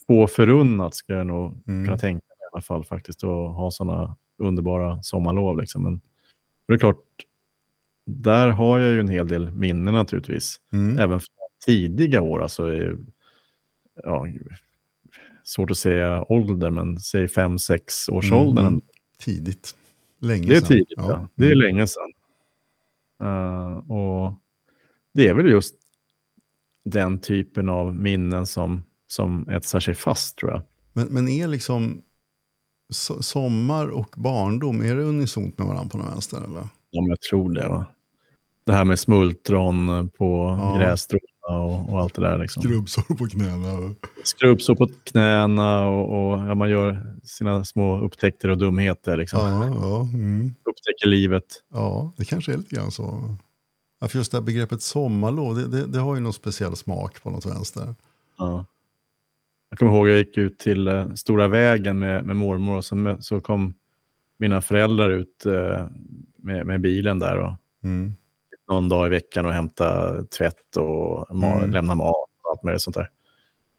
[0.08, 1.86] få förunnat ska jag nog Mm.
[1.86, 5.58] kunna tänka mig i alla fall faktiskt att ha sådana underbara sommarlov.
[5.60, 5.84] Liksom.
[5.84, 6.02] Men
[6.68, 6.98] det är klart,
[8.06, 10.56] där har jag ju en hel del minnen naturligtvis.
[10.74, 11.00] Mm.
[11.00, 11.28] Även från
[11.66, 12.42] tidiga år.
[12.42, 12.74] Alltså,
[14.04, 14.28] ja,
[15.44, 18.40] svårt att säga ålder, men säg fem sex års Mm.
[18.48, 18.82] åldern.
[19.20, 19.76] Tidigt.
[20.20, 20.68] Länge Det är sedan.
[20.68, 21.28] tidigt, ja.
[21.36, 22.12] Det är länge sedan.
[23.24, 24.34] Eh, och
[25.14, 25.76] det är väl just
[26.86, 30.62] den typen av minnen som, som etsar sig fast, tror jag.
[30.94, 32.02] Men, men är liksom
[32.94, 36.38] so sommar och barndom, är det unisont med varandra på någon vänster?
[36.38, 36.68] Eller?
[36.90, 37.68] Ja, men jag tror det.
[37.68, 37.86] Va?
[38.66, 40.76] Det här med smultron på Ja.
[40.78, 42.38] grässtråna och, och allt det där.
[42.38, 42.64] Liksom.
[42.64, 43.96] Skrubbsår på knäna.
[44.24, 49.18] Skrubbsår på knäna och, och ja, man gör sina små upptäckter och dumheter.
[49.18, 49.40] Liksom.
[49.40, 50.56] Ja, ja, mm.
[50.64, 51.64] Upptäcker livet.
[51.74, 53.38] ja, det kanske är lite grann så.
[54.02, 57.24] Ja, för just det här begreppet sommarlov, det, det, det har ju någon speciell smak
[57.24, 57.96] på något vänster.
[58.38, 58.66] Ja.
[59.70, 63.18] Jag kommer ihåg jag gick ut till eh, Stora vägen med, med mormor och så,
[63.20, 63.74] så kom
[64.40, 65.88] mina föräldrar ut eh,
[66.38, 67.54] med, med bilen där och
[67.84, 68.14] Mm.
[68.70, 71.72] Någon dag i veckan och hämta tvätt och ma- Mm.
[71.72, 73.10] lämna mat och allt möjligt sånt där.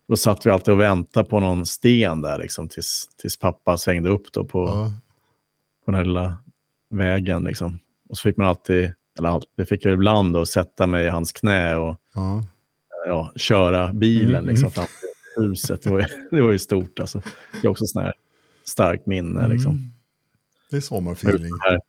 [0.08, 4.10] Då satt vi alltid och väntade på någon sten där liksom, tills, tills pappa svängde
[4.10, 4.92] upp då på, Ja,
[5.84, 6.38] på den här lilla
[6.90, 7.44] vägen.
[7.44, 7.78] Liksom.
[8.08, 11.32] Och så fick man alltid, eller alltid, fick jag ibland då, sätta mig i hans
[11.32, 12.42] knä och ja.
[13.06, 14.72] ja, köra bilen Mm, liksom, mm.
[14.72, 15.82] fram till huset.
[15.82, 17.00] Det var, ju- det var ju stort.
[17.00, 17.22] Alltså.
[17.62, 18.14] Det är också sån här
[18.64, 19.48] starkt minne.
[19.48, 19.70] Liksom.
[19.72, 19.90] Mm.
[20.70, 21.52] Det är sommarfeeling.
[21.60, 21.80] här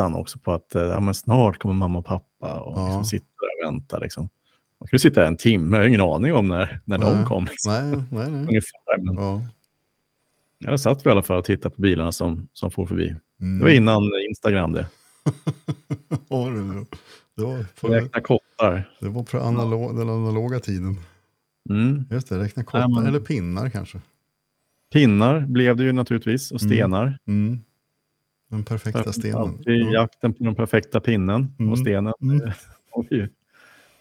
[0.00, 2.86] förväntan också på att eh, ja, men snart kommer mamma och pappa och Ja.
[2.86, 3.98] liksom sitta där och vänta.
[3.98, 4.28] Liksom.
[4.80, 7.24] Man kunde sitta en timme, jag har ingen aning om när, när de Nej.
[7.24, 7.44] kom.
[7.44, 7.72] Liksom.
[7.72, 8.40] Nej, nej, nej.
[8.46, 8.98] Ungefär.
[8.98, 9.42] Men Ja.
[10.58, 13.14] ja, där satt vi i alla fall och tittade på bilarna som, som for förbi.
[13.40, 13.58] Mm.
[13.58, 14.86] Det var innan Instagram det.
[16.28, 16.84] Ja, det,
[17.36, 18.90] det, var på, Räkna kottar.
[19.00, 20.96] det var på analog, den analoga tiden.
[21.70, 22.04] Mm.
[22.10, 24.00] Just det, räkna kottar Ja, men- eller pinnar kanske.
[24.92, 26.74] Pinnar blev det ju naturligtvis och Mm.
[26.74, 27.18] stenar.
[27.26, 27.58] Mm.
[28.50, 29.36] Den perfekta stenen.
[29.36, 29.92] Alltid Ja.
[29.92, 31.72] jakten på den perfekta pinnen Mm.
[31.72, 32.14] och stenen.
[32.22, 32.38] Mm.
[32.38, 32.54] Det
[32.96, 33.28] var ju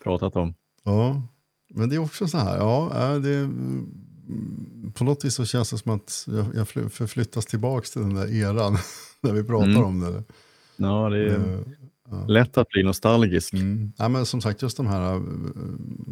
[0.03, 0.53] pratat om.
[0.83, 1.21] Ja,
[1.69, 2.57] men det är också så här.
[2.57, 8.01] Ja, det, mm, på något vis så känns det som att jag, förflyttas tillbaka till
[8.01, 8.77] den där eran
[9.21, 9.83] när vi pratar mm.
[9.83, 10.23] om det.
[10.75, 11.59] Ja, det är uh,
[12.09, 12.25] ja.
[12.27, 13.53] lätt att bli nostalgisk.
[13.53, 13.91] Mm.
[13.97, 15.21] Ja, men som sagt, just de här, eh,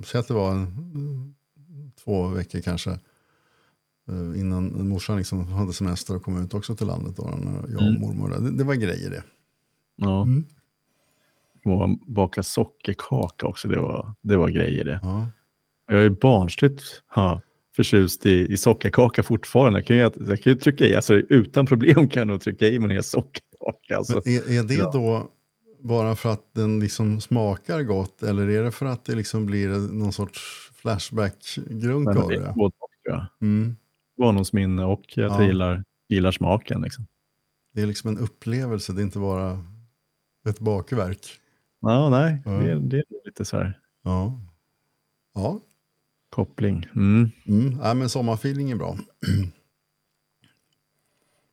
[0.06, 1.36] säg att det var en,
[2.04, 2.98] två veckor kanske, eh,
[4.36, 7.16] innan morsan liksom hade semester och kom ut också till landet.
[7.16, 8.02] Då, när jag och mm.
[8.02, 9.24] mormor, det, det var grejer det.
[9.96, 10.22] Ja.
[10.22, 10.46] Mm.
[11.66, 15.00] Och baka sockerkaka också, det var, det var grejer det.
[15.04, 15.28] Ja.
[15.88, 16.84] Jag är barnsligt
[17.16, 17.42] ha,
[17.76, 19.80] förtjust i, i sockerkaka fortfarande.
[19.80, 22.68] Jag kan, ju, jag kan ju trycka i, alltså, utan problem kan jag nog trycka
[22.68, 23.98] i mig en sockerkaka.
[23.98, 24.18] Alltså.
[24.18, 24.92] Är, är, det ja.
[24.94, 25.32] då
[25.80, 29.70] bara för att den liksom smakar gott eller är det för att det liksom blir
[29.70, 32.54] någon sorts flashback-grunk av det?
[32.56, 33.26] Både och, tror jag.
[33.42, 33.76] Mm.
[34.18, 35.44] Barndomsminne och jag ja.
[35.44, 36.82] gillar, gillar smaken.
[36.82, 37.08] Liksom.
[37.74, 39.64] Det är liksom en upplevelse, det är inte bara
[40.50, 41.40] ett bakverk.
[41.80, 42.52] Ja, nej, ja.
[42.52, 43.80] Det, det, är lite så här.
[44.04, 44.42] Ja.
[45.34, 45.60] ja.
[46.30, 46.88] Koppling.
[46.96, 47.32] Mm.
[47.46, 47.80] Mm.
[47.84, 48.98] Ja, men sommarfeeling är bra.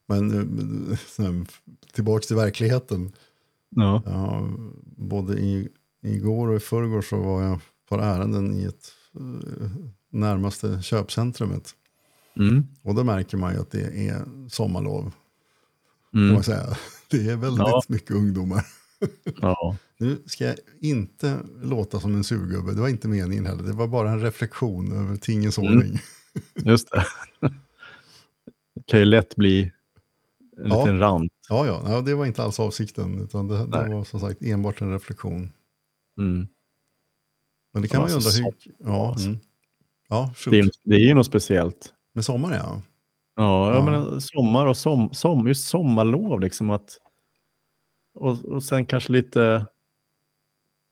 [0.07, 0.53] men
[1.19, 1.47] eh,
[1.93, 3.13] tillbaka till verkligheten.
[3.69, 4.03] Ja.
[4.07, 4.49] ja
[4.97, 5.69] både i,
[6.03, 9.71] igår och i förrgår så var jag på ärenden i ett uh,
[10.11, 11.75] närmaste köpcentrumet.
[12.39, 12.67] Mm.
[12.83, 15.13] Och då märker man ju att det är sommarlov.
[16.15, 16.35] Mm.
[16.35, 16.67] man säga.
[17.11, 17.83] Det är väldigt ja.
[17.89, 18.67] mycket ungdomar.
[19.41, 19.77] Ja.
[19.99, 23.63] Nu ska jag inte låta som en surgubbe, det var inte meningen heller.
[23.63, 25.73] Det var bara en reflektion över tingens mm.
[25.73, 25.99] ordning.
[26.55, 27.05] Just det.
[28.75, 29.73] Det kan ju lätt bli
[30.57, 30.81] en ja.
[30.81, 31.33] liten rant.
[31.49, 34.81] Ja, ja, ja, det var inte alls avsikten, utan det, det var som sagt enbart
[34.81, 35.53] en reflektion.
[36.19, 36.49] Mm.
[37.73, 38.55] Men det kan man ju undra hur...
[38.79, 39.39] Ja, mm.
[40.09, 41.94] ja det, är, det är ju något speciellt.
[42.15, 42.83] Med sommar, ja.
[43.37, 43.85] Ja, ja.
[43.85, 46.99] Men sommar och som, som, just sommarlov, liksom att...
[48.15, 49.67] Och, och sen kanske lite...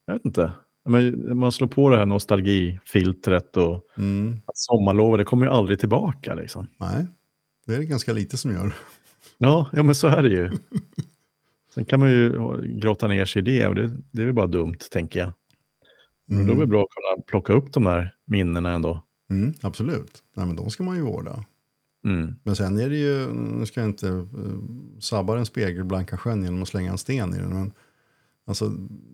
[0.05, 0.51] Jag vet inte.
[0.85, 4.41] Men man slår på det här nostalgifiltret och mm.
[4.53, 6.33] sommarlovet, det kommer ju aldrig tillbaka.
[6.33, 6.67] Liksom.
[6.77, 7.07] Nej,
[7.65, 8.73] det är det ganska lite som gör.
[9.37, 10.51] Ja, ja men så är det ju.
[11.73, 12.31] Sen kan man ju
[12.79, 15.33] grotta ner sig i det och det, det är väl bara dumt, tänker jag.
[16.31, 16.47] Mm.
[16.47, 19.03] då är det bra att kunna plocka upp de där minnena ändå.
[19.33, 21.45] Mm, absolut, Nej, men de ska man ju vårda.
[22.05, 22.35] Mm.
[22.43, 24.27] Men sen är det ju, nu ska jag inte uh,
[24.99, 27.71] sabba den spegelblanka sjön genom att slänga en sten i den, men
[28.45, 28.69] alltså,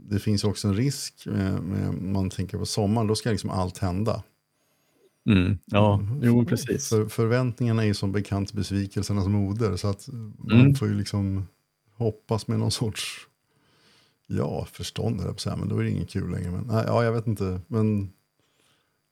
[0.10, 3.78] det finns också en risk med, med man tänker på sommaren, då ska liksom allt
[3.78, 4.24] hända.
[5.30, 6.20] Mm, ja, mm.
[6.24, 6.90] jo precis.
[6.90, 9.76] För, förväntningarna är ju som bekant besvikelsernas moder.
[9.76, 10.76] Så att man mm.
[10.76, 11.48] får ju liksom
[11.96, 13.28] hoppas med någon sorts
[14.28, 16.52] ja, förstånd, på men då är det inget kul längre.
[16.52, 17.62] Men, ja, jag vet inte.
[17.68, 18.12] Men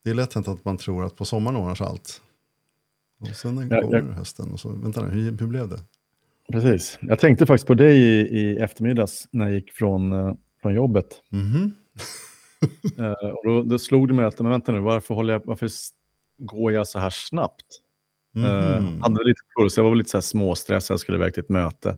[0.08, 2.22] det är lätt hänt att man tror att på sommaren ordnar sig allt.
[3.22, 4.04] Och sen kommer ja, jag...
[4.04, 5.80] hösten och så, vänta nu, hur, hur blev det?
[6.52, 7.00] Precis.
[7.02, 11.08] Jag tänkte faktiskt på dig i, i eftermiddags när jag gick från, uh, från jobbet.
[11.32, 11.72] Mm -hmm.
[13.00, 15.70] uh, och då, då slog det mig att, men vänta nu, varför, håller jag, varför
[16.38, 17.66] går jag så här snabbt?
[18.36, 18.52] Mm.
[18.52, 21.50] Uh, hade lite puls, jag var lite så här småstressad, jag skulle iväg till ett
[21.50, 21.98] möte.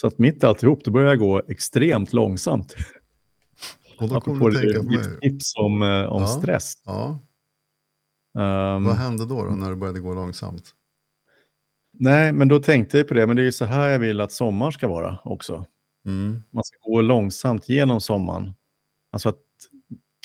[0.00, 2.76] Så att mitt alltihop, då började jag gå extremt långsamt.
[4.00, 5.20] Och då kommer du tänka på mig.
[5.20, 6.74] tips om, uh, om ja, stress.
[6.84, 7.18] Ja.
[8.34, 10.74] Um, Vad hände då, då när det började gå långsamt?
[11.92, 14.20] Nej, men då tänkte jag på det, men det är ju så här jag vill
[14.20, 15.66] att sommar ska vara också.
[16.06, 16.42] Mm.
[16.50, 18.54] Man ska gå långsamt genom sommaren.
[19.12, 19.38] Alltså att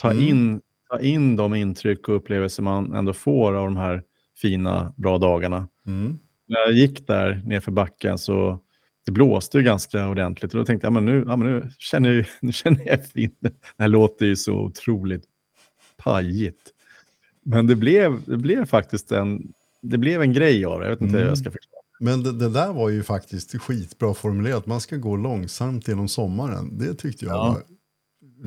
[0.01, 0.23] ta mm.
[0.23, 0.61] in
[0.93, 4.03] ta in de intryck och upplevelser man ändå får av de här
[4.41, 5.67] fina, bra dagarna.
[5.87, 6.19] Mm.
[6.47, 8.59] När jag gick där nerför backen så
[9.05, 12.11] det blåste ju ganska ordentligt och då tänkte jag, men nu, ja, men nu, känner
[12.11, 13.37] jag, nu känner jag fint.
[13.41, 15.23] Det här låter ju så otroligt
[15.97, 16.73] pajigt.
[17.43, 20.85] Men det blev, det blev faktiskt en, det blev en grej av det.
[20.85, 21.21] Jag vet inte mm.
[21.21, 21.83] hur jag ska förklara.
[21.99, 24.65] Men det, det, där var ju faktiskt skitbra formulerat.
[24.65, 26.77] Man ska gå långsamt genom sommaren.
[26.77, 27.49] Det tyckte jag ja.
[27.49, 27.63] var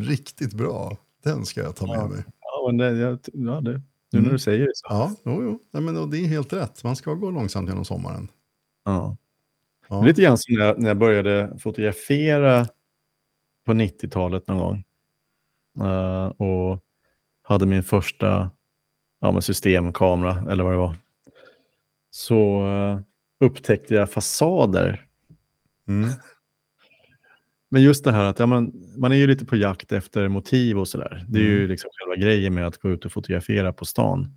[0.04, 0.96] riktigt bra.
[1.24, 2.08] Den ska jag ta med ja.
[2.08, 2.24] mig.
[2.40, 4.86] Ja, men det, jag, ja, det, nu när du säger det så.
[4.88, 5.60] Ja, jo, jo.
[5.72, 6.84] Nej, men det är helt rätt.
[6.84, 8.28] Man ska gå långsamt genom sommaren.
[8.84, 9.16] Ja.
[9.88, 10.02] Ja.
[10.02, 12.66] Lite grann som när jag, när jag började fotografera
[13.66, 14.84] på 90-talet någon gång.
[15.86, 16.84] Uh, och
[17.42, 18.50] hade min första
[19.20, 20.96] ja, med systemkamera, eller vad det var.
[22.10, 23.00] Så uh,
[23.40, 25.06] upptäckte jag fasader.
[25.88, 26.10] Mm.
[27.68, 30.78] Men just det här att ja, man, man är ju lite på jakt efter motiv
[30.78, 31.24] och sådär.
[31.28, 31.56] Det är mm.
[31.56, 34.36] ju liksom själva grejen med att gå ut och fotografera på stan.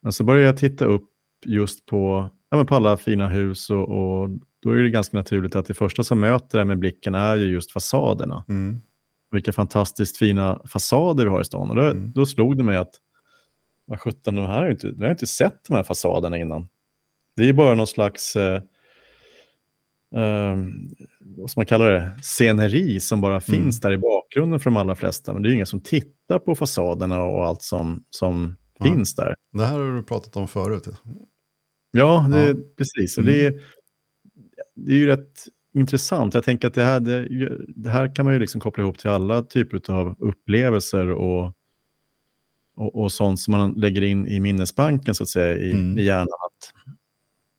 [0.00, 1.10] Men så började jag titta upp
[1.44, 4.30] just på, ja, men på alla fina hus och, och
[4.62, 7.46] då är det ganska naturligt att det första som möter det med blicken är ju
[7.46, 8.44] just fasaderna.
[8.48, 8.80] Mm.
[9.30, 11.70] Vilka fantastiskt fina fasader vi har i stan.
[11.70, 12.12] Och då, mm.
[12.12, 12.94] då slog det mig att
[13.86, 16.68] vad sjutton, de här har inte, jag har inte sett de här fasaderna innan.
[17.36, 18.62] Det är bara någon slags eh,
[20.14, 20.56] eh,
[21.20, 25.32] vad man kalla det, sceneri som bara finns där i bakgrunden för de allra flesta.
[25.32, 28.84] Men det är ju ingen som tittar på fasaderna och allt som, som Ja.
[28.84, 29.34] finns där.
[29.52, 30.88] Det här har du pratat om förut.
[31.92, 32.54] Ja, det, Ja.
[32.76, 33.18] precis.
[33.18, 33.62] Och det, är,
[34.74, 36.34] det är ju rätt intressant.
[36.34, 37.28] Jag tänker att det här, det,
[37.76, 41.44] det här kan man ju liksom koppla ihop till alla typer av upplevelser och,
[42.76, 45.98] och, och sånt som man lägger in i minnesbanken så att säga i, Mm.
[45.98, 46.26] i hjärnan.
[46.28, 46.72] Att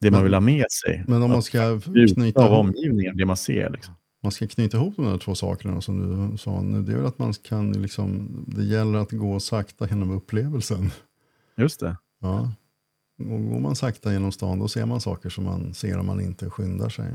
[0.02, 1.04] det man Men- vill ha med sig.
[1.08, 1.80] Men om man ska
[2.14, 3.70] knyta av omgivningen, det man ser.
[3.70, 3.94] Liksom.
[4.24, 7.06] man ska knyta ihop de här två sakerna som du sa nu, det är väl
[7.06, 10.90] att man kan liksom, det gäller att gå sakta genom upplevelsen.
[11.58, 11.98] Just det.
[12.22, 12.52] Ja.
[13.20, 16.22] Och går man sakta genom stan då ser man saker som man ser om man
[16.22, 17.06] inte skyndar sig.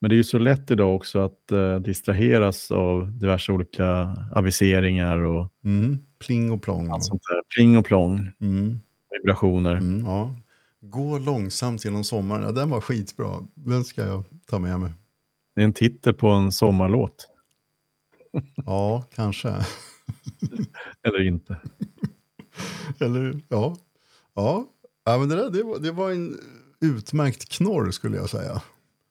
[0.00, 3.86] Men det är ju så lätt idag också att eh, distraheras av diverse olika
[4.32, 5.98] aviseringar och Mm.
[6.26, 6.90] Pling och plong.
[6.90, 7.42] allt sånt där.
[7.56, 8.80] Pling och plång, Mm.
[9.10, 9.74] vibrationer.
[9.76, 10.34] Mm, ja.
[10.80, 13.46] Gå långsamt genom sommaren, ja, den var skitbra.
[13.54, 14.92] Den ska jag ta med mig.
[15.54, 17.28] Det är en titel på en sommarlåt.
[18.66, 19.48] Ja, kanske.
[21.02, 21.56] Eller inte.
[23.00, 23.76] Eller ja.
[24.34, 24.66] Ja,
[25.04, 26.38] ja men det, där, det, var, det var en
[26.80, 28.62] utmärkt knorr skulle jag säga.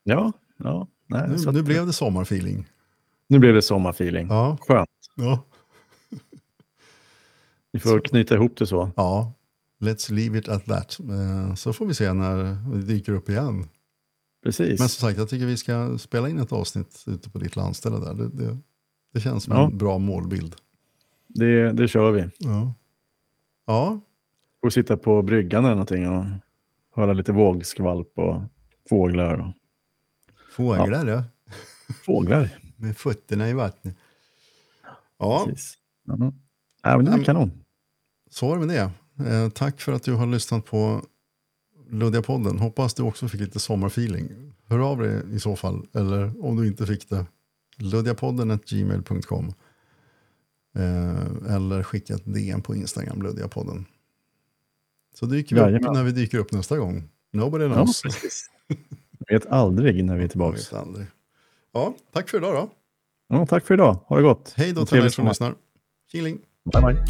[0.02, 0.86] Ja, ja.
[1.06, 2.66] Nej, Nu, så nu blev det sommarfeeling.
[3.28, 4.26] nu blev det sommarfeeling.
[4.28, 4.88] Ja, Skönt.
[5.16, 5.44] ja,
[7.72, 8.90] Vi får knyta ihop det så.
[8.96, 9.32] ja.
[9.80, 10.98] Let's leave it at that.
[11.00, 12.36] Eh, Så får vi se när
[12.74, 13.68] det dyker upp igen.
[14.44, 14.80] Precis.
[14.80, 17.98] Men som sagt, jag tycker vi ska spela in ett avsnitt ute på ditt landställe
[17.98, 18.14] där.
[18.14, 18.58] Det, det,
[19.14, 19.64] det känns som Ja.
[19.66, 20.54] en bra målbild.
[21.28, 22.28] Det, det kör vi.
[22.38, 22.74] Ja.
[23.66, 24.00] Ja,
[24.62, 26.24] Får sitta på bryggan eller någonting och
[26.94, 28.42] höra lite vågskvalp och
[28.88, 29.38] fåglar.
[29.38, 29.52] Och...
[30.52, 31.24] fåglar ja.
[32.06, 33.96] Fåglar, Med fötterna i vattnet.
[35.18, 35.78] Ja, precis.
[36.04, 36.32] Ja.
[36.82, 37.50] Ja, men det Ja, är kanon.
[38.30, 38.90] så var det med det.
[39.30, 41.02] Eh, tack för att du har lyssnat på
[41.90, 42.58] Luddiga podden.
[42.58, 44.28] Hoppas du också fick lite sommarfeeling.
[44.68, 45.86] Hör av dig i så fall.
[45.94, 47.26] Eller om du inte fick det.
[47.78, 49.52] Luddigapodden.gmail.com
[50.74, 53.86] eh, Eller skicka ett DM på Instagram, Luddigapodden.
[55.14, 55.92] Så dyker vi upp Jajamän.
[55.92, 57.08] när vi dyker upp nästa gång.
[57.32, 58.02] Nobody Ja, knows.
[58.02, 58.50] precis.
[59.28, 60.56] Jag vet aldrig när vi är tillbaka.
[60.56, 61.06] vet aldrig.
[61.72, 62.70] Ja, tack för idag då.
[63.36, 63.94] Ja, tack för idag.
[64.06, 64.52] Ha det gott.
[64.56, 65.54] Hej då till dig som lyssnar.
[66.12, 66.38] Killing.
[66.72, 67.04] Bye, bye.